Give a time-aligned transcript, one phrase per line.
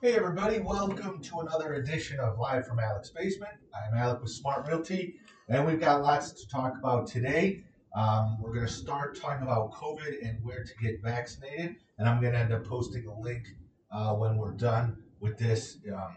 [0.00, 3.54] Hey everybody, welcome to another edition of Live from Alec's Basement.
[3.74, 5.16] I'm Alec with Smart Realty,
[5.48, 7.64] and we've got lots to talk about today.
[7.96, 12.20] Um, we're going to start talking about COVID and where to get vaccinated, and I'm
[12.20, 13.48] going to end up posting a link
[13.90, 15.78] uh, when we're done with this.
[15.92, 16.16] Um,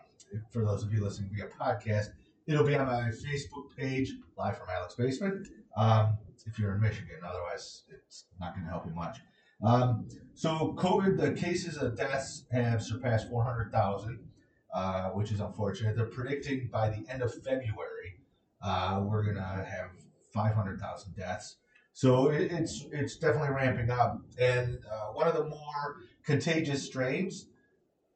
[0.52, 2.10] for those of you listening via podcast,
[2.46, 5.48] it'll be on my Facebook page, Live from Alec's Basement.
[5.76, 9.22] Um, if you're in Michigan, otherwise it's not going to help you much.
[9.64, 14.20] Um, so COVID, the cases of deaths have surpassed 400,000,
[14.74, 15.96] uh, which is unfortunate.
[15.96, 18.18] They're predicting by the end of February,
[18.64, 19.90] uh, we're gonna have
[20.34, 21.58] 500,000 deaths.
[21.94, 24.18] So it, it's it's definitely ramping up.
[24.40, 27.48] And uh, one of the more contagious strains,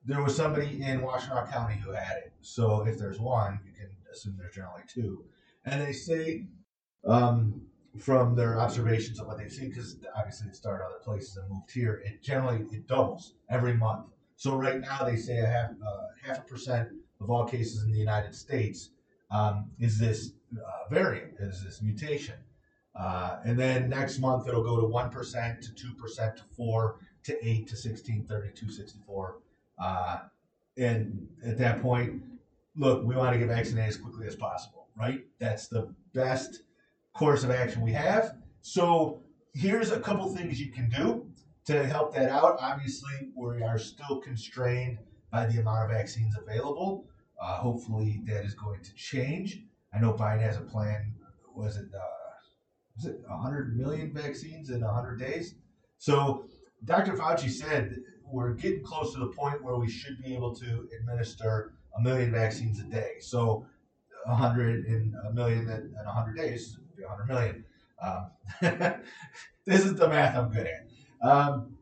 [0.05, 2.34] there was somebody in Washtenaw County who had it.
[2.41, 5.25] So if there's one, you can assume there's generally two.
[5.65, 6.48] And they say
[7.05, 7.63] um,
[7.99, 11.72] from their observations of what they've seen, because obviously it started other places and moved
[11.72, 14.08] here, it generally it doubles every month.
[14.35, 16.90] So right now they say a half uh, half a percent
[17.21, 18.90] of all cases in the United States
[19.32, 22.35] um, is this uh, variant, is this mutation,
[22.99, 26.99] uh, and then next month it'll go to one percent to two percent to four
[27.24, 29.37] to eight to 16, 32, 64,
[29.80, 30.18] uh,
[30.77, 32.21] and at that point,
[32.76, 35.26] look, we want to get vaccinated as quickly as possible, right?
[35.40, 36.62] That's the best
[37.16, 38.35] course of action we have.
[38.62, 39.21] So
[39.54, 41.26] here's a couple things you can do
[41.66, 42.58] to help that out.
[42.60, 44.99] Obviously, we are still constrained
[45.32, 47.08] by the amount of vaccines available.
[47.41, 49.63] Uh, hopefully, that is going to change.
[49.93, 51.13] I know Biden has a plan.
[51.55, 51.99] Was it uh,
[52.98, 55.55] was it 100 million vaccines in 100 days?
[55.98, 56.46] So
[56.84, 57.13] Dr.
[57.13, 61.74] Fauci said we're getting close to the point where we should be able to administer
[61.98, 63.16] a million vaccines a day.
[63.20, 63.66] So
[64.25, 67.66] 100 in a million in 100 days 100 million.
[68.01, 68.31] Um,
[69.66, 71.28] this is the math I'm good at.
[71.28, 71.75] Um,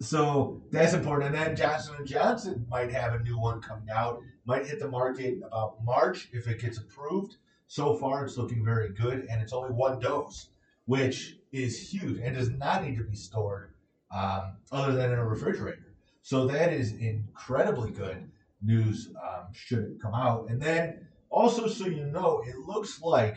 [0.00, 1.34] so that's important.
[1.34, 4.20] And then Johnson and Johnson might have a new one coming out.
[4.46, 7.36] Might hit the market about March if it gets approved.
[7.66, 10.48] So far, it's looking very good, and it's only one dose,
[10.86, 13.74] which is huge and does not need to be stored
[14.12, 15.94] um, other than in a refrigerator.
[16.22, 18.28] So that is incredibly good
[18.60, 19.12] news.
[19.22, 23.36] Um, should it come out, and then also so you know, it looks like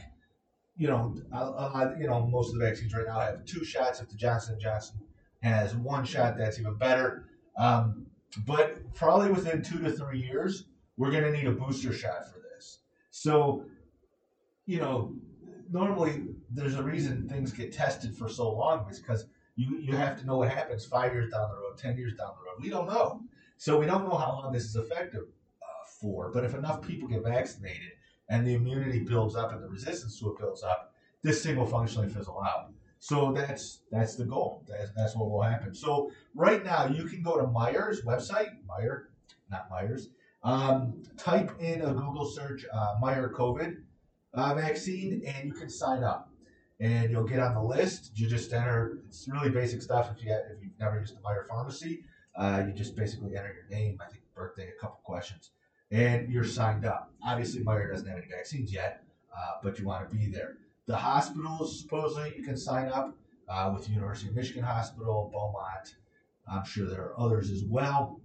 [0.75, 4.01] you know, uh, you know, most of the vaccines right now have two shots.
[4.01, 4.99] If the Johnson Johnson
[5.41, 7.25] has one shot, that's even better.
[7.57, 8.07] Um,
[8.45, 10.65] but probably within two to three years,
[10.97, 12.79] we're going to need a booster shot for this.
[13.11, 13.65] So,
[14.65, 15.13] you know,
[15.71, 20.19] normally there's a reason things get tested for so long is because you you have
[20.19, 22.57] to know what happens five years down the road, ten years down the road.
[22.59, 23.21] We don't know,
[23.57, 25.21] so we don't know how long this is effective
[25.61, 26.31] uh, for.
[26.31, 27.91] But if enough people get vaccinated
[28.29, 31.65] and the immunity builds up and the resistance to it builds up, this thing will
[31.65, 32.71] functionally fizzle out.
[32.99, 34.63] So that's that's the goal.
[34.67, 35.73] That's, that's what will happen.
[35.73, 39.05] So right now you can go to Myers website, Meijer,
[39.51, 40.09] not Myers.
[40.43, 43.77] Um, type in a Google search uh, Meijer COVID
[44.33, 46.29] uh, vaccine, and you can sign up.
[46.79, 48.11] And you'll get on the list.
[48.15, 48.99] You just enter.
[49.07, 50.09] It's really basic stuff.
[50.15, 52.03] If you if you've never used the Meijer Pharmacy,
[52.35, 55.51] uh, you just basically enter your name, I think birthday, a couple questions
[55.93, 57.11] and you're signed up.
[57.23, 60.57] Obviously, Meijer doesn't have any vaccines yet, uh, but you want to be there.
[60.87, 63.15] The hospitals, supposedly, you can sign up
[63.47, 65.95] uh, with University of Michigan Hospital, Beaumont.
[66.51, 68.19] I'm sure there are others as well.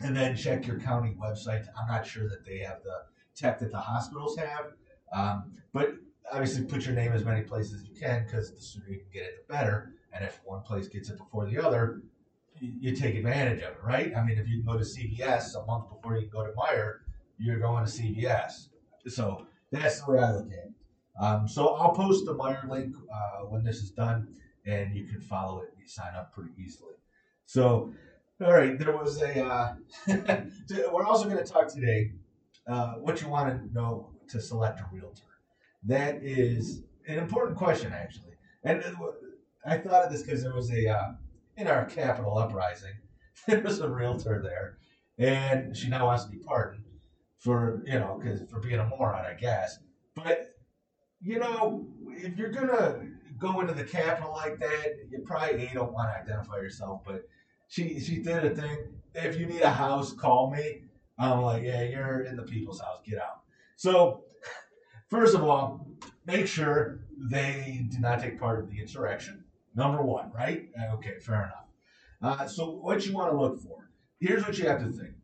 [0.00, 1.66] And then check your county website.
[1.78, 4.72] I'm not sure that they have the tech that the hospitals have,
[5.12, 5.94] um, but
[6.30, 9.08] obviously put your name as many places as you can because the sooner you can
[9.12, 9.92] get it, the better.
[10.12, 12.02] And if one place gets it before the other,
[12.60, 14.12] you take advantage of it, right?
[14.16, 16.98] I mean, if you can go to CVS a month before you go to Meijer,
[17.38, 18.68] you're going to CVS.
[19.08, 20.72] So that's the way I look at it.
[21.20, 24.28] Um, so I'll post the Meijer link uh, when this is done,
[24.66, 25.70] and you can follow it.
[25.78, 26.94] You sign up pretty easily.
[27.46, 27.92] So,
[28.44, 29.44] all right, there was a.
[29.44, 29.74] Uh,
[30.92, 32.12] we're also going to talk today
[32.66, 35.22] uh, what you want to know to select a realtor.
[35.84, 38.34] That is an important question, actually.
[38.64, 38.90] And uh,
[39.64, 41.12] I thought of this because there was a uh,
[41.56, 42.94] in our capital uprising,
[43.46, 44.78] there was a realtor there,
[45.18, 46.84] and she now wants to be pardoned
[47.38, 49.78] for you know because for being a moron, I guess.
[50.14, 50.56] But
[51.20, 53.00] you know, if you're gonna
[53.38, 57.02] go into the capital like that, you probably you don't want to identify yourself.
[57.04, 57.26] But
[57.68, 58.78] she she did a thing.
[59.14, 60.82] If you need a house, call me.
[61.18, 62.98] I'm like, yeah, you're in the people's house.
[63.06, 63.40] Get out.
[63.76, 64.24] So,
[65.10, 65.86] first of all,
[66.26, 67.00] make sure
[67.30, 69.44] they did not take part of the insurrection.
[69.76, 70.70] Number one, right?
[70.94, 71.66] Okay, fair enough.
[72.22, 73.90] Uh, so what you want to look for?
[74.18, 75.14] Here's what you have to think.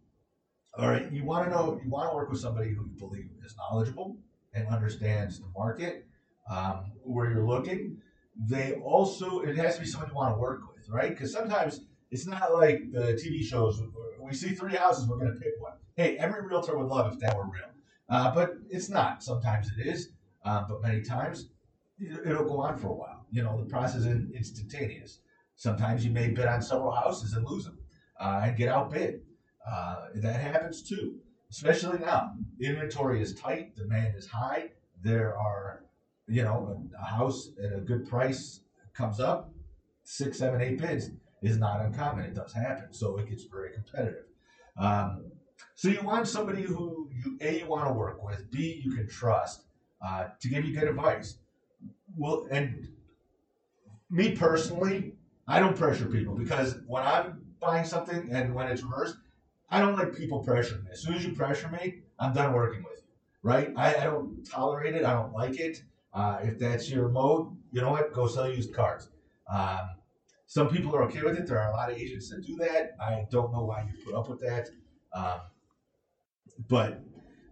[0.79, 3.29] All right, you want to know, you want to work with somebody who you believe
[3.45, 4.17] is knowledgeable
[4.55, 6.07] and understands the market,
[6.51, 7.99] um, where you're looking.
[8.39, 11.11] They also, it has to be someone you want to work with, right?
[11.11, 11.81] Because sometimes
[12.13, 13.83] It's not like the TV shows.
[14.21, 15.73] We see three houses, we're going to pick one.
[15.97, 17.71] Hey, every realtor would love if that were real,
[18.11, 19.23] uh, but it's not.
[19.25, 20.11] Sometimes it is,
[20.45, 21.49] uh, but many times
[22.27, 23.12] it'll go on for a while.
[23.33, 25.19] You know, the process is instantaneous.
[25.57, 27.79] Sometimes you may bid on several houses and lose them
[28.21, 29.23] uh, and get outbid.
[29.69, 31.17] Uh, that happens too,
[31.51, 32.35] especially now.
[32.61, 34.71] Inventory is tight, demand is high.
[35.03, 35.85] There are,
[36.29, 38.61] you know, a house at a good price
[38.93, 39.51] comes up,
[40.05, 41.11] six, seven, eight bids
[41.43, 42.25] is not uncommon.
[42.25, 44.27] It does happen, so it gets very competitive.
[44.77, 45.33] Um,
[45.75, 49.09] so you want somebody who you a you want to work with, b you can
[49.09, 49.65] trust
[50.05, 51.39] uh, to give you good advice.
[52.17, 52.89] Well, and
[54.13, 55.15] me personally,
[55.49, 59.17] I don't pressure people because when I'm buying something and when it's reversed,
[59.71, 60.91] I don't like people pressuring me.
[60.93, 63.13] As soon as you pressure me, I'm done working with you,
[63.43, 63.73] right?
[63.75, 65.05] I, I don't tolerate it.
[65.05, 65.83] I don't like it.
[66.13, 68.13] Uh, if that's your mode, you know what?
[68.13, 69.09] Go sell used cars.
[69.51, 69.97] Um,
[70.47, 71.47] some people are okay with it.
[71.47, 72.95] There are a lot of agents that do that.
[73.01, 74.69] I don't know why you put up with that.
[75.15, 75.41] Um,
[76.69, 77.01] but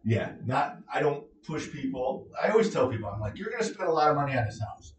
[0.04, 0.76] yeah, not.
[0.92, 2.28] I don't push people.
[2.40, 4.44] I always tell people, I'm like, you're going to spend a lot of money on
[4.44, 4.92] this house.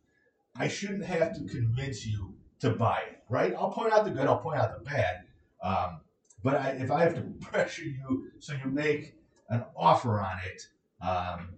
[0.56, 3.54] I shouldn't have to convince you to buy it, right?
[3.56, 4.28] I'll point out the good.
[4.28, 5.24] I'll point out the bad.
[5.64, 6.02] Um,
[6.44, 9.16] but I, if I have to pressure you so you make
[9.50, 10.62] an offer on it,
[11.06, 11.50] um,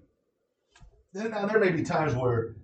[1.13, 2.55] then now there may be times where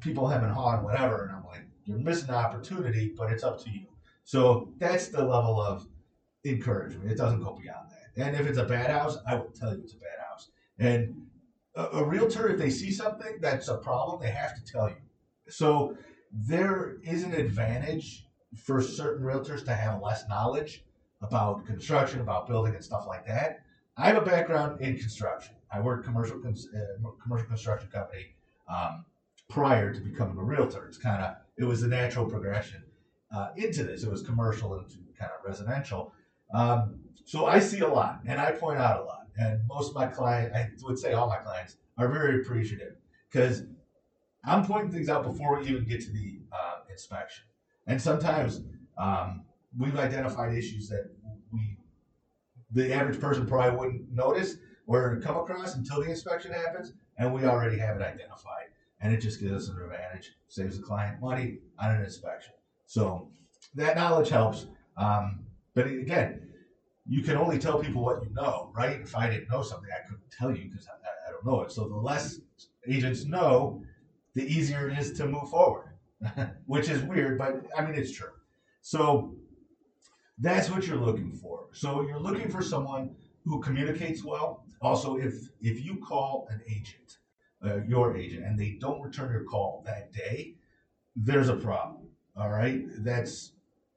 [0.00, 3.62] people have been hawing whatever, and I'm like, you're missing an opportunity, but it's up
[3.64, 3.86] to you.
[4.24, 5.86] So that's the level of
[6.44, 7.10] encouragement.
[7.10, 8.26] It doesn't go beyond that.
[8.26, 10.50] And if it's a bad house, I will tell you it's a bad house.
[10.78, 11.26] And
[11.76, 14.96] a, a realtor, if they see something that's a problem, they have to tell you.
[15.48, 15.96] So
[16.32, 18.26] there is an advantage
[18.56, 20.84] for certain realtors to have less knowledge
[21.22, 23.60] about construction, about building, and stuff like that.
[23.96, 25.54] I have a background in construction.
[25.72, 28.34] I worked commercial uh, commercial construction company
[28.68, 29.04] um,
[29.48, 30.86] prior to becoming a realtor.
[30.86, 32.82] It's kind of it was a natural progression
[33.34, 34.04] uh, into this.
[34.04, 36.12] It was commercial into kind of residential.
[36.52, 39.26] Um, so I see a lot, and I point out a lot.
[39.38, 42.96] And most of my clients, I would say all my clients, are very appreciative
[43.30, 43.64] because
[44.46, 47.44] I'm pointing things out before we even get to the uh, inspection.
[47.86, 48.60] And sometimes
[48.96, 49.44] um,
[49.76, 51.10] we've identified issues that
[51.52, 51.76] we,
[52.72, 54.56] the average person probably wouldn't notice
[54.86, 58.66] or come across until the inspection happens, and we already have it identified.
[59.00, 62.54] And it just gives us an advantage, saves the client money on an inspection.
[62.86, 63.28] So
[63.74, 64.66] that knowledge helps.
[64.96, 65.40] Um,
[65.74, 66.48] but again,
[67.08, 69.00] you can only tell people what you know, right?
[69.00, 71.72] If I didn't know something, I couldn't tell you because I, I don't know it.
[71.72, 72.40] So the less
[72.88, 73.82] agents know,
[74.36, 75.88] the easier it is to move forward,
[76.66, 78.34] which is weird, but I mean, it's true.
[78.82, 79.34] So
[80.38, 81.68] that's what you're looking for.
[81.72, 83.16] So you're looking for someone
[83.46, 84.62] who communicates well.
[84.82, 87.16] Also, if if you call an agent,
[87.64, 90.54] uh, your agent, and they don't return your call that day,
[91.16, 92.06] there's a problem.
[92.36, 93.52] All right, that's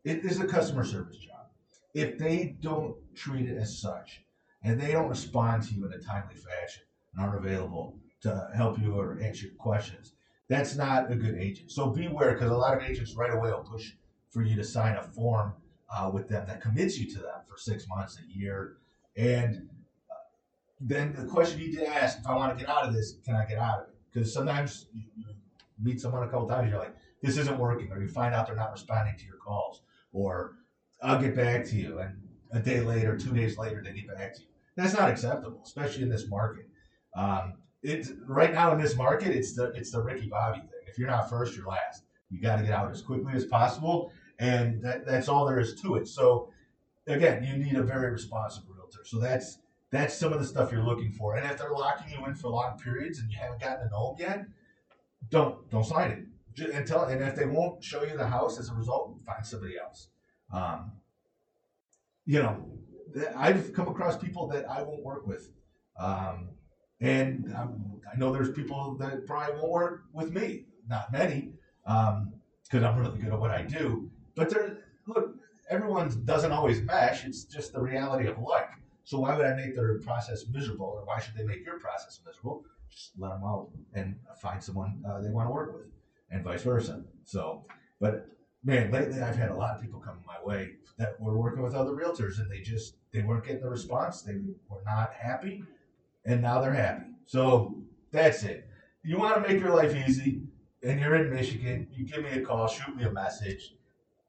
[0.06, 1.48] it is a customer service job.
[1.94, 4.24] If they don't treat it as such,
[4.64, 6.84] and they don't respond to you in a timely fashion
[7.14, 10.14] and aren't available to help you or answer your questions,
[10.50, 11.72] that's not a good agent.
[11.72, 13.94] So beware, because a lot of agents right away will push
[14.30, 15.54] for you to sign a form
[15.96, 18.78] uh, with them that commits you to them for six months, a year,
[19.16, 19.70] and
[20.10, 20.16] uh,
[20.82, 23.36] then the question you did ask, if I want to get out of this, can
[23.36, 23.96] I get out of it?
[24.12, 25.04] Because sometimes you,
[25.82, 28.56] meet someone a couple times, you're like, this isn't working, or you find out they're
[28.56, 29.82] not responding to your calls,
[30.12, 30.56] or
[31.02, 32.20] I'll get back to you, and
[32.52, 34.48] a day later, two days later, they get back to you.
[34.76, 36.68] That's not acceptable, especially in this market.
[37.16, 40.70] Um, it's right now in this market, it's the it's the Ricky Bobby thing.
[40.88, 42.04] If you're not first, you're last.
[42.30, 45.76] You got to get out as quickly as possible, and that, that's all there is
[45.82, 46.08] to it.
[46.08, 46.52] So
[47.08, 49.04] again, you need a very responsive realtor.
[49.06, 49.60] So that's
[49.92, 51.36] that's some of the stuff you're looking for.
[51.36, 54.16] And if they're locking you in for long periods and you haven't gotten to know
[54.18, 54.46] them yet,
[55.30, 56.26] don't don't sign it.
[56.74, 59.76] And tell and if they won't show you the house as a result, find somebody
[59.80, 60.10] else.
[60.52, 60.92] Um,
[62.26, 62.66] you know,
[63.36, 65.50] I've come across people that I won't work with.
[66.00, 66.50] Um,
[67.02, 70.66] and um, I know there's people that probably won't work with me.
[70.88, 71.52] Not many,
[71.84, 72.08] because
[72.74, 74.10] um, I'm really good at what I do.
[74.36, 75.36] But there, look,
[75.70, 77.26] everyone doesn't always mesh.
[77.26, 78.70] It's just the reality of life.
[79.04, 82.20] So why would I make their process miserable, or why should they make your process
[82.26, 82.66] miserable?
[82.90, 85.86] Just let them out and find someone uh, they want to work with,
[86.32, 87.04] and vice versa.
[87.24, 87.66] So,
[88.00, 88.28] but
[88.64, 91.76] man, lately I've had a lot of people come my way that were working with
[91.76, 94.22] other realtors, and they just they weren't getting the response.
[94.22, 94.36] They
[94.70, 95.64] were not happy
[96.26, 97.06] and now they're happy.
[97.26, 97.76] So
[98.12, 98.68] that's it.
[99.04, 100.42] You want to make your life easy,
[100.84, 103.74] and you're in Michigan, you give me a call, shoot me a message.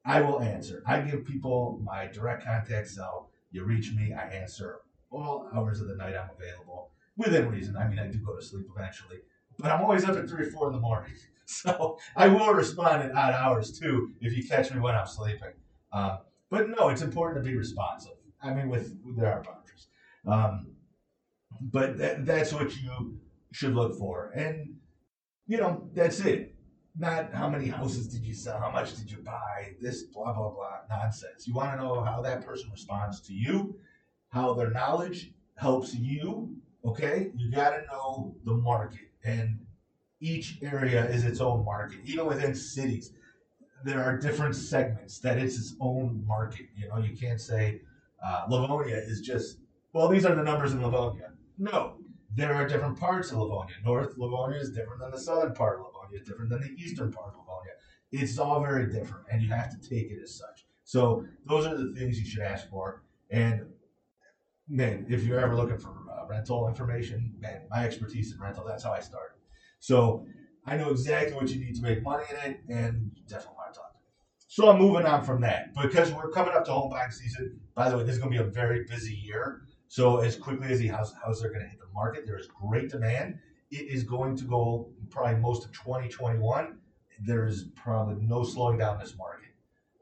[0.04, 0.82] I will answer.
[0.87, 3.30] I give people my direct contact cell.
[3.50, 4.80] You reach me, I answer
[5.11, 7.76] all hours of the night I'm available within reason.
[7.76, 9.18] I mean, I do go to sleep eventually,
[9.59, 11.12] but I'm always up at three or four in the morning.
[11.52, 15.50] So I will respond at odd hours too if you catch me when I'm sleeping.
[15.92, 16.18] Um,
[16.49, 18.12] but no, it's important to be responsive.
[18.40, 19.88] I mean, with, there are boundaries,
[20.28, 20.68] um,
[21.61, 23.19] but that, that's what you
[23.52, 24.76] should look for, and
[25.47, 26.55] you know that's it.
[26.99, 30.50] Not how many houses did you sell, how much did you buy, this blah blah
[30.50, 31.47] blah nonsense.
[31.47, 33.76] You want to know how that person responds to you,
[34.31, 36.57] how their knowledge helps you.
[36.85, 39.59] Okay, you got to know the market, and
[40.21, 43.12] each area is its own market, even within cities
[43.85, 46.67] there are different segments that it's its own market.
[46.76, 47.81] You know, you can't say
[48.25, 49.59] uh, Livonia is just
[49.93, 51.33] well, these are the numbers in Livonia.
[51.61, 51.99] No,
[52.35, 53.75] there are different parts of Livonia.
[53.85, 56.19] North Livonia is different than the southern part of Livonia.
[56.19, 57.73] It's different than the eastern part of Livonia.
[58.12, 60.64] It's all very different, and you have to take it as such.
[60.85, 63.02] So those are the things you should ask for.
[63.31, 63.67] And
[64.69, 68.83] man, if you're ever looking for uh, rental information, man, my expertise in rental, that's
[68.83, 69.37] how I started.
[69.81, 70.26] So
[70.64, 73.81] I know exactly what you need to make money in it, and definitely want to
[73.81, 74.05] talk to me.
[74.49, 77.61] So I'm moving on from that because we're coming up to home buying season.
[77.75, 79.61] By the way, this is going to be a very busy year.
[79.90, 82.47] So as quickly as the house houses are going to hit the market, there is
[82.47, 83.38] great demand.
[83.70, 86.78] It is going to go probably most of 2021.
[87.26, 89.50] There is probably no slowing down this market.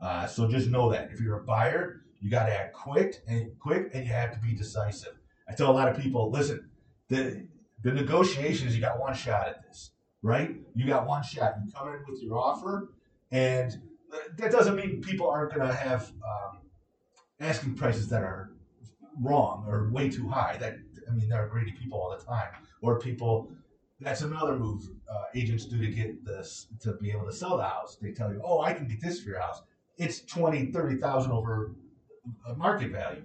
[0.01, 3.51] Uh, so just know that if you're a buyer, you got to act quick and
[3.59, 5.19] quick, and you have to be decisive.
[5.49, 6.71] I tell a lot of people, listen,
[7.09, 7.49] the
[7.83, 9.91] the negotiations, you got one shot at this
[10.23, 10.57] right?
[10.75, 11.55] You got one shot.
[11.65, 12.91] You come in with your offer,
[13.31, 13.77] and
[14.37, 16.59] that doesn't mean people aren't going to have um,
[17.41, 18.51] asking prices that are
[19.21, 20.57] wrong or way too high.
[20.59, 20.77] That
[21.09, 22.49] I mean, there are greedy people all the time,
[22.83, 23.51] or people.
[24.01, 27.65] That's another move uh, agents do to get this to be able to sell the
[27.65, 27.97] house.
[28.01, 29.63] They tell you, "Oh, I can get this for your house.
[29.97, 31.73] It's twenty, thirty thousand over
[32.57, 33.25] market value,"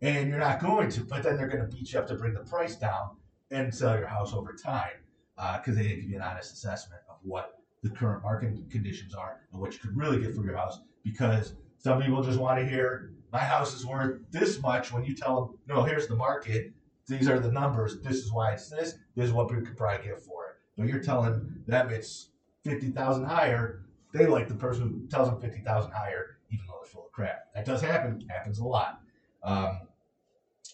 [0.00, 1.00] and you're not going to.
[1.02, 3.16] But then they're going to beat you up to bring the price down
[3.50, 4.96] and sell your house over time
[5.36, 9.14] because uh, they didn't give you an honest assessment of what the current market conditions
[9.14, 10.80] are and what you could really get for your house.
[11.04, 15.14] Because some people just want to hear my house is worth this much when you
[15.14, 16.72] tell them, no, here's the market,
[17.06, 20.06] these are the numbers, this is why it's this, this is what we could probably
[20.06, 20.56] get for it.
[20.76, 22.28] But you're telling them it's
[22.64, 23.82] fifty thousand higher.
[24.12, 27.12] They like the person who tells them fifty thousand higher, even though they're full of
[27.12, 27.52] crap.
[27.54, 28.26] That does happen.
[28.28, 29.00] Happens a lot.
[29.42, 29.80] Um,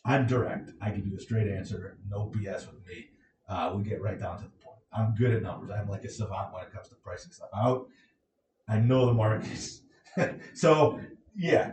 [0.04, 0.72] I'm direct.
[0.80, 1.98] I give you a straight answer.
[2.10, 3.10] No BS with me.
[3.48, 4.78] Uh, we get right down to the point.
[4.92, 5.70] I'm good at numbers.
[5.70, 7.86] I'm like a savant when it comes to pricing stuff out.
[8.68, 9.82] I know the markets.
[10.54, 10.98] so
[11.36, 11.72] yeah.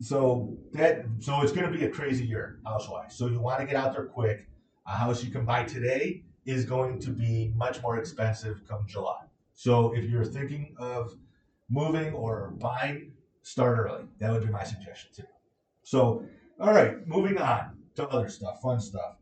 [0.00, 3.16] So that so it's going to be a crazy year house wise.
[3.16, 4.46] So you want to get out there quick.
[4.86, 9.24] A house you can buy today is going to be much more expensive come July.
[9.54, 11.14] So if you're thinking of
[11.68, 13.12] moving or buying,
[13.42, 14.04] start early.
[14.20, 15.24] That would be my suggestion too.
[15.82, 16.24] So
[16.60, 19.16] all right, moving on to other stuff, fun stuff.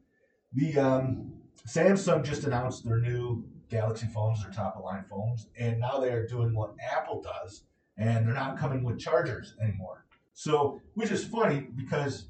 [0.52, 1.32] The um,
[1.66, 6.10] Samsung just announced their new Galaxy phones, their top of line phones, and now they
[6.10, 7.62] are doing what Apple does,
[7.98, 10.04] and they're not coming with chargers anymore.
[10.36, 12.26] So, which is funny because,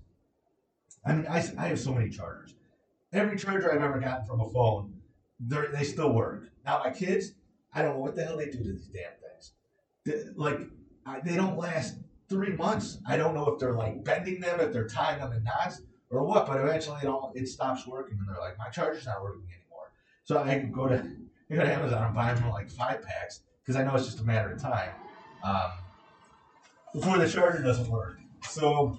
[1.04, 2.54] I mean, I, I have so many chargers.
[3.12, 4.94] Every charger I've ever gotten from a phone,
[5.40, 6.44] they still work.
[6.64, 7.32] Now, my kids,
[7.74, 9.52] I don't know what the hell they do to these damn things.
[10.04, 10.60] They, like,
[11.04, 11.96] I, they don't last
[12.28, 12.98] three months.
[13.08, 16.22] I don't know if they're like bending them, if they're tying them in knots or
[16.22, 19.42] what, but eventually it all it stops working, and they're like, my charger's not working
[19.48, 19.90] anymore.
[20.22, 20.94] So I can go to
[21.50, 24.20] I go to Amazon and buy them like five packs because I know it's just
[24.20, 24.90] a matter of time
[25.42, 25.72] um,
[26.96, 28.18] before the charger doesn't work.
[28.48, 28.98] So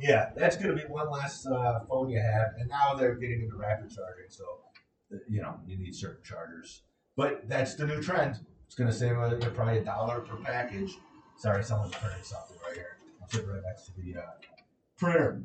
[0.00, 3.42] yeah, that's going to be one less uh, phone you have, and now they're getting
[3.42, 4.44] into rapid charging, so
[5.28, 6.82] you know you need certain chargers.
[7.16, 8.40] But that's the new trend.
[8.66, 10.92] It's going to save you probably a dollar per package.
[11.36, 12.98] Sorry, someone's printing something right here.
[13.22, 14.26] I'll sit right next to the uh,
[14.98, 15.42] printer.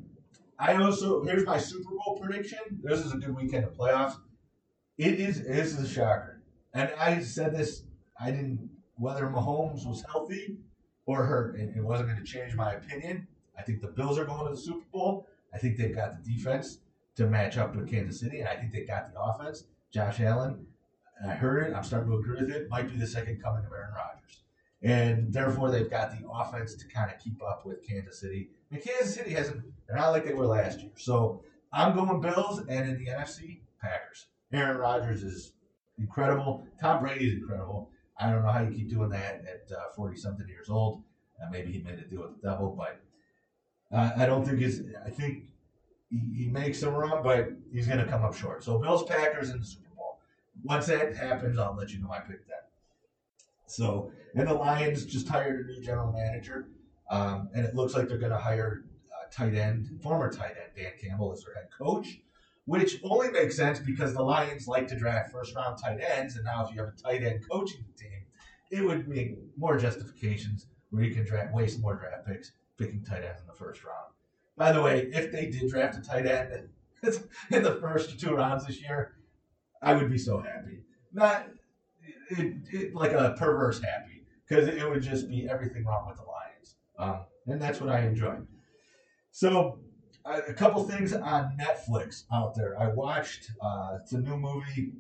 [0.60, 2.60] I also here's my Super Bowl prediction.
[2.82, 4.16] This is a good weekend of playoffs.
[4.98, 6.42] It is this is a shocker,
[6.74, 7.84] and I said this.
[8.20, 10.58] I didn't whether Mahomes was healthy
[11.06, 13.28] or hurt, and it wasn't going to change my opinion.
[13.58, 15.28] I think the Bills are going to the Super Bowl.
[15.54, 16.80] I think they've got the defense
[17.16, 19.66] to match up with Kansas City, and I think they got the offense.
[19.92, 20.66] Josh Allen,
[21.24, 21.76] I heard it.
[21.76, 22.70] I'm starting to agree with it.
[22.70, 24.42] Might be the second coming of Aaron Rodgers,
[24.82, 28.84] and therefore they've got the offense to kind of keep up with Kansas City and
[28.84, 30.92] Kansas City hasn't, they're not like they were last year.
[30.98, 34.26] So I'm going Bills, and in the NFC, Packers.
[34.52, 35.54] Aaron Rodgers is
[36.00, 36.66] incredible.
[36.82, 37.92] Tom Brady is incredible.
[38.20, 41.04] I don't know how you keep doing that at 40 uh, something years old.
[41.42, 43.02] Uh, maybe he made a deal with the devil, but
[43.92, 45.46] uh, I don't think it's, I think
[46.10, 48.64] he, he makes a run, but he's going to come up short.
[48.64, 50.20] So Bills, Packers in the Super Bowl.
[50.64, 52.70] Once that happens, I'll let you know I picked that.
[53.66, 56.68] So, and the Lions just hired a new general manager.
[57.10, 60.72] Um, and it looks like they're going to hire uh, tight end, former tight end
[60.76, 62.20] Dan Campbell as their head coach,
[62.66, 66.36] which only makes sense because the Lions like to draft first round tight ends.
[66.36, 68.24] And now if you have a tight end coaching team,
[68.72, 73.24] it would make more justifications where you can draft waste more draft picks picking tight
[73.24, 74.14] ends in the first round.
[74.56, 76.70] By the way, if they did draft a tight end
[77.52, 79.16] in the first two rounds this year,
[79.82, 80.80] I would be so happy.
[81.12, 81.48] Not
[82.30, 86.24] it, it, like a perverse happy because it would just be everything wrong with the
[86.24, 88.38] Lions, um, and that's what I enjoy.
[89.32, 89.80] So,
[90.26, 92.80] a couple things on Netflix out there.
[92.80, 93.52] I watched.
[93.62, 94.94] Uh, it's a new movie,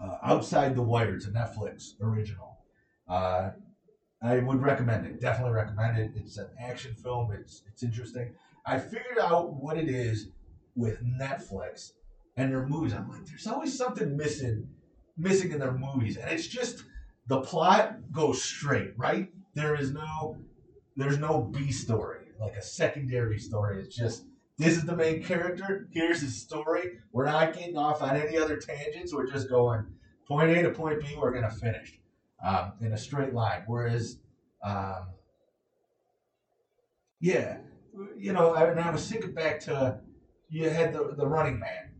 [0.00, 1.14] uh, Outside the Wire.
[1.14, 2.58] It's a Netflix original.
[3.08, 3.50] Uh,
[4.22, 5.20] I would recommend it.
[5.20, 6.12] Definitely recommend it.
[6.14, 7.32] It's an action film.
[7.32, 8.34] It's it's interesting.
[8.64, 10.28] I figured out what it is
[10.76, 11.92] with Netflix
[12.36, 12.94] and their movies.
[12.94, 14.68] I'm like, there's always something missing,
[15.16, 16.84] missing in their movies, and it's just
[17.26, 19.30] the plot goes straight, right?
[19.54, 20.36] There is no,
[20.96, 23.82] there's no B story, like a secondary story.
[23.82, 24.24] It's just
[24.58, 25.88] this is the main character.
[25.92, 26.98] Here's his story.
[27.12, 29.12] We're not getting off on any other tangents.
[29.14, 29.86] We're just going
[30.26, 31.14] point A to point B.
[31.16, 31.98] We're gonna finish
[32.44, 33.62] um, in a straight line.
[33.66, 34.18] Whereas,
[34.62, 35.08] um,
[37.20, 37.58] yeah,
[38.16, 40.00] you know, I, and I was thinking back to
[40.48, 41.90] you had the the Running Man,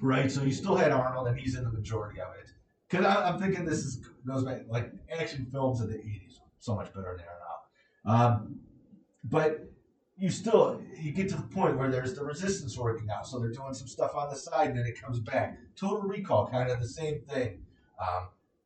[0.00, 0.30] right?
[0.30, 2.50] So you still had Arnold, and he's in the majority of it.
[2.88, 6.92] Because I'm thinking this is goes back like action films of the '80s, so much
[6.94, 8.26] better than they are now.
[8.26, 8.60] Um,
[9.24, 9.68] but
[10.18, 13.50] you still you get to the point where there's the resistance working out, so they're
[13.50, 15.58] doing some stuff on the side, and then it comes back.
[15.76, 17.62] Total Recall, kind of the same thing.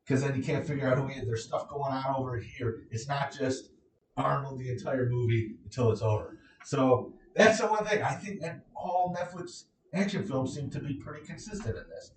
[0.05, 1.25] because um, then you can't figure out who.
[1.25, 2.83] There's stuff going on over here.
[2.89, 3.71] It's not just
[4.15, 6.37] Arnold the entire movie until it's over.
[6.63, 10.93] So that's the one thing I think that all Netflix action films seem to be
[10.93, 12.11] pretty consistent in this.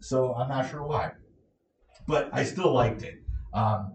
[0.00, 1.12] So I'm not sure why,
[2.06, 3.16] but I still liked it.
[3.52, 3.94] Um,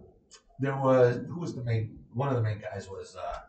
[0.60, 3.40] there was who was the main one of the main guys was uh,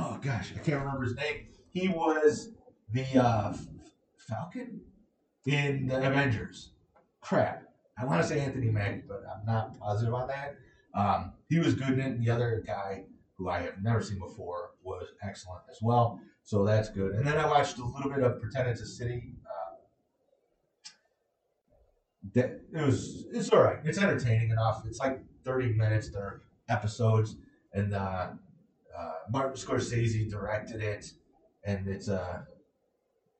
[0.00, 1.46] oh gosh I can't remember his name.
[1.70, 2.50] He was
[2.92, 3.54] the uh,
[4.16, 4.80] Falcon
[5.46, 6.70] in the Avengers.
[7.20, 7.62] Crap,
[7.98, 10.56] I want to say Anthony Mackie, but I'm not positive on that.
[10.94, 12.18] Um, he was good in it.
[12.18, 13.04] The other guy
[13.40, 16.20] who I have never seen before, was excellent as well.
[16.42, 17.12] So that's good.
[17.12, 19.32] And then I watched a little bit of Pretend It's a City.
[19.46, 19.76] Uh,
[22.34, 23.78] that it was it's all right.
[23.82, 24.82] It's entertaining enough.
[24.86, 26.10] It's like 30 minutes.
[26.10, 27.36] They're episodes,
[27.72, 28.28] and uh,
[29.00, 31.12] uh, Martin Scorsese directed it,
[31.64, 32.40] and it's uh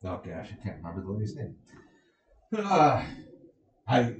[0.04, 1.54] oh gosh, I can't remember the lady's name.
[2.56, 3.04] Uh,
[3.86, 4.14] I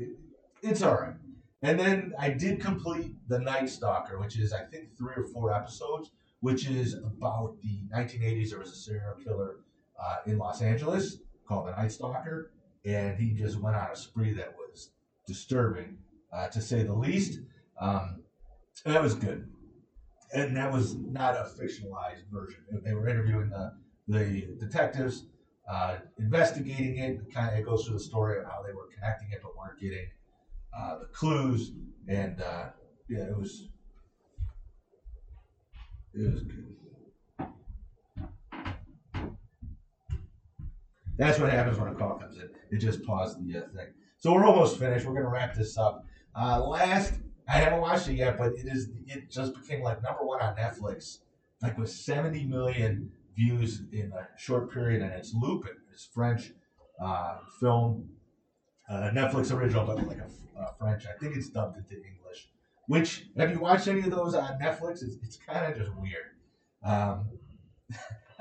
[0.63, 1.15] it's all right.
[1.63, 5.53] And then I did complete The Night Stalker, which is, I think, three or four
[5.53, 8.51] episodes, which is about the 1980s.
[8.51, 9.57] There was a serial killer
[10.03, 12.51] uh, in Los Angeles called The Night Stalker,
[12.85, 14.91] and he just went on a spree that was
[15.27, 15.99] disturbing,
[16.33, 17.41] uh, to say the least.
[17.79, 18.23] Um,
[18.87, 19.47] that was good.
[20.33, 22.61] And that was not a fictionalized version.
[22.85, 23.73] They were interviewing the,
[24.07, 25.25] the detectives,
[25.69, 27.35] uh, investigating it.
[27.35, 29.81] Kind of, it goes through the story of how they were connecting it, but weren't
[29.81, 30.09] getting
[30.77, 31.73] uh, the clues,
[32.09, 32.67] and uh,
[33.09, 33.69] yeah, it was
[36.15, 36.67] it was good.
[41.19, 42.49] That's what happens when a call comes in.
[42.71, 43.89] It just paused the uh, thing.
[44.19, 45.05] So we're almost finished.
[45.07, 46.05] We're gonna wrap this up.
[46.35, 47.15] Uh, last,
[47.51, 48.91] I haven't watched it yet, but it is.
[49.07, 51.19] It just became like number one on Netflix,
[51.61, 55.73] like with 70 million views in a short period, and it's Lupin.
[55.93, 56.53] It's French
[57.03, 58.09] uh, film,
[58.89, 61.07] uh, Netflix original, but like a uh, French.
[61.07, 62.49] I think it's dubbed into English.
[62.87, 65.03] Which have you watched any of those on Netflix?
[65.03, 66.37] It's, it's kind of just weird.
[66.85, 67.27] Um,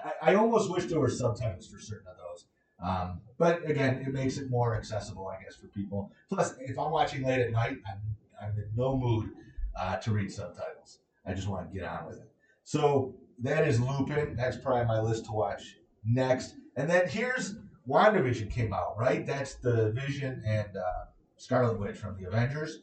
[0.03, 2.45] I, I, almost wish there were subtitles for certain of those.
[2.81, 6.11] Um, but again, it makes it more accessible, I guess, for people.
[6.29, 7.99] Plus, if I'm watching late at night, I'm,
[8.41, 9.31] I'm in no mood
[9.75, 10.99] uh, to read subtitles.
[11.25, 12.31] I just want to get on with it.
[12.63, 14.35] So that is Lupin.
[14.35, 16.55] That's probably my list to watch next.
[16.75, 17.55] And then here's
[17.87, 19.25] WandaVision came out, right?
[19.25, 21.05] That's the Vision and uh,
[21.37, 22.79] Scarlet Witch from the Avengers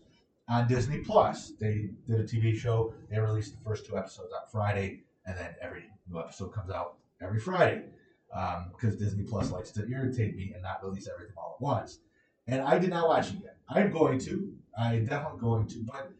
[0.48, 1.52] on Disney Plus.
[1.60, 2.94] They did a TV show.
[3.10, 6.96] They released the first two episodes on Friday, and then every new episode comes out
[7.22, 7.84] every Friday
[8.28, 11.98] because um, Disney Plus likes to irritate me and not release everything all at once.
[12.46, 13.56] And I did not watch it yet.
[13.68, 14.52] I'm going to.
[14.78, 15.82] I definitely going to.
[15.84, 16.12] But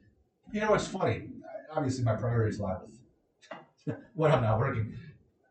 [0.53, 1.29] you know, it's funny.
[1.73, 2.77] Obviously, my priorities lie
[3.87, 4.95] with when I'm not working.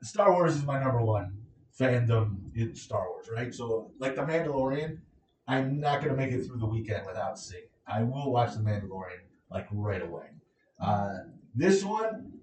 [0.01, 1.37] Star Wars is my number one
[1.79, 3.53] fandom in Star Wars, right?
[3.53, 4.99] So, like The Mandalorian,
[5.47, 7.63] I'm not going to make it through the weekend without seeing.
[7.87, 10.27] I will watch The Mandalorian like right away.
[10.79, 11.17] Uh,
[11.53, 12.33] this one,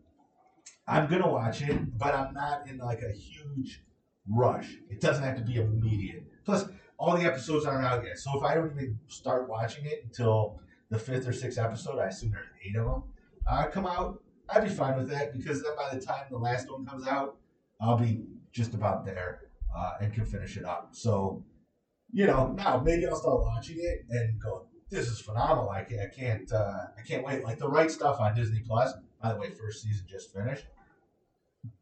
[0.86, 3.82] I'm going to watch it, but I'm not in like a huge
[4.28, 4.76] rush.
[4.90, 6.24] It doesn't have to be immediate.
[6.44, 6.64] Plus,
[7.02, 8.16] all the episodes aren't out yet.
[8.16, 12.06] So if I don't even start watching it until the fifth or sixth episode, I
[12.06, 13.02] assume there's eight of them,
[13.50, 16.70] uh, come out, I'd be fine with that because then by the time the last
[16.70, 17.38] one comes out,
[17.80, 19.40] I'll be just about there
[19.76, 20.90] uh, and can finish it up.
[20.92, 21.42] So
[22.12, 25.70] you know, now maybe I'll start watching it and go, this is phenomenal.
[25.70, 27.42] I can't, I can't, uh, I can't wait.
[27.42, 30.66] Like the right stuff on Disney Plus, By the way, first season just finished.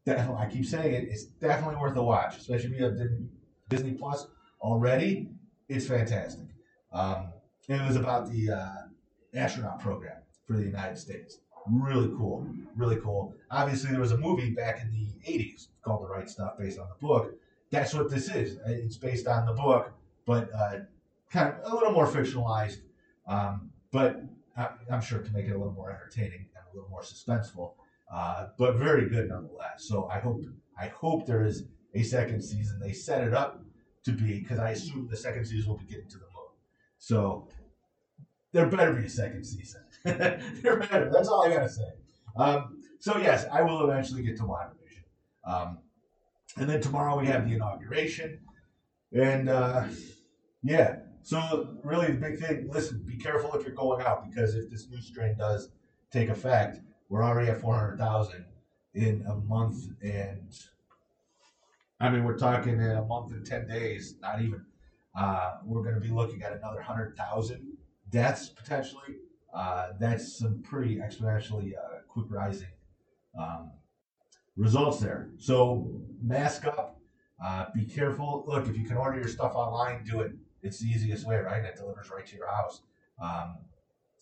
[0.05, 1.09] Definitely, I keep saying it.
[1.09, 2.97] It's definitely worth a watch, especially if you have
[3.69, 4.27] Disney Plus
[4.61, 5.29] already.
[5.67, 6.47] It's fantastic.
[6.91, 7.33] Um,
[7.67, 11.39] it was about the uh, astronaut program for the United States.
[11.69, 12.45] Really cool,
[12.75, 13.33] really cool.
[13.51, 16.87] Obviously, there was a movie back in the '80s called The Right Stuff, based on
[16.89, 17.35] the book.
[17.69, 18.57] That's what this is.
[18.65, 19.91] It's based on the book,
[20.25, 20.79] but uh,
[21.31, 22.77] kind of a little more fictionalized.
[23.27, 24.21] Um, but
[24.57, 27.73] I, am sure to make it a little more entertaining and a little more suspenseful.
[28.11, 29.85] Uh, but very good nonetheless.
[29.87, 30.41] So I hope
[30.77, 32.79] I hope there is a second season.
[32.79, 33.63] They set it up
[34.05, 36.49] to be because I assume the second season will be getting to the moon.
[36.97, 37.47] So
[38.51, 39.81] there better be a second season.
[40.03, 41.09] there better.
[41.11, 41.91] That's all I gotta say.
[42.35, 45.03] Um, so yes, I will eventually get to WandaVision.
[45.45, 45.79] Um,
[46.57, 48.39] and then tomorrow we have the inauguration,
[49.13, 49.85] and uh,
[50.63, 50.97] yeah.
[51.23, 52.67] So really, the big thing.
[52.69, 55.69] Listen, be careful if you're going out because if this new strain does
[56.11, 58.45] take effect, we're already at four hundred thousand
[58.93, 60.53] in a month, and
[62.01, 64.65] I mean we're talking in a month and ten days, not even.
[65.15, 67.73] Uh, we're going to be looking at another hundred thousand
[68.09, 69.17] deaths potentially.
[69.53, 72.69] Uh, that's some pretty exponentially uh, quick rising
[73.37, 73.71] um,
[74.55, 75.29] results there.
[75.37, 76.99] So mask up,
[77.43, 78.45] uh, be careful.
[78.47, 80.31] Look, if you can order your stuff online, do it.
[80.63, 81.63] It's the easiest way, right?
[81.63, 82.81] It delivers right to your house.
[83.21, 83.57] Um,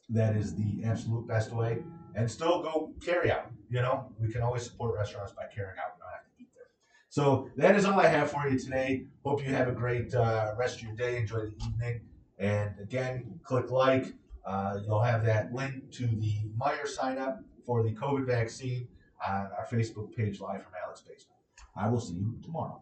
[0.09, 1.83] that is the absolute best way.
[2.15, 3.51] And still go carry out.
[3.69, 5.93] You know, we can always support restaurants by carrying out.
[5.95, 6.71] We don't have to eat there.
[7.09, 9.05] So that is all I have for you today.
[9.25, 11.17] Hope you have a great uh, rest of your day.
[11.17, 12.01] Enjoy the evening.
[12.37, 14.13] And again, click like.
[14.45, 18.87] Uh, you'll have that link to the Meijer sign up for the COVID vaccine
[19.27, 21.39] on our Facebook page live from Alec's Basement.
[21.75, 22.81] I will see you tomorrow.